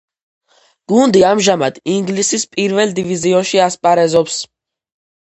[0.93, 4.39] გუნდი ამჟამად ინგლისის პირველ დივიზიონში ასპარეზობს.